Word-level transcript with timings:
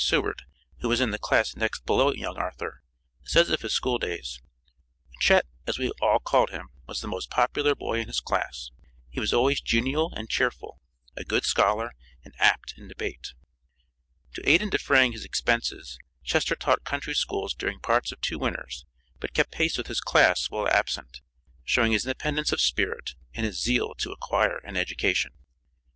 Seward, 0.03 0.45
who 0.79 0.89
was 0.89 0.99
in 0.99 1.11
the 1.11 1.19
class 1.19 1.55
next 1.55 1.85
below 1.85 2.11
young 2.11 2.35
Arthur, 2.35 2.81
says 3.23 3.51
of 3.51 3.61
his 3.61 3.75
school 3.75 3.99
days: 3.99 4.41
"Chet, 5.19 5.45
as 5.67 5.77
we 5.77 5.91
all 6.01 6.17
called 6.17 6.49
him, 6.49 6.69
was 6.87 7.01
the 7.01 7.07
most 7.07 7.29
popular 7.29 7.75
boy 7.75 7.99
in 7.99 8.07
his 8.07 8.19
class. 8.19 8.71
He 9.11 9.19
was 9.19 9.31
always 9.31 9.61
genial 9.61 10.11
and 10.15 10.27
cheerful, 10.27 10.81
a 11.15 11.23
good 11.23 11.43
scholar, 11.45 11.91
and 12.23 12.33
apt 12.39 12.73
in 12.77 12.87
debate." 12.87 13.35
To 14.33 14.49
aid 14.49 14.63
in 14.63 14.71
defraying 14.71 15.11
his 15.11 15.23
expenses, 15.23 15.99
Chester 16.23 16.55
taught 16.55 16.83
country 16.83 17.13
schools 17.13 17.53
during 17.53 17.79
parts 17.79 18.11
of 18.11 18.19
two 18.21 18.39
winters, 18.39 18.87
but 19.19 19.33
kept 19.35 19.51
pace 19.51 19.77
with 19.77 19.85
his 19.85 20.01
class 20.01 20.49
while 20.49 20.67
absent, 20.69 21.21
showing 21.63 21.91
his 21.91 22.07
independence 22.07 22.51
of 22.51 22.59
spirit, 22.59 23.13
and 23.35 23.45
his 23.45 23.61
zeal 23.61 23.93
to 23.99 24.11
acquire 24.11 24.57
an 24.65 24.77
education. 24.77 25.33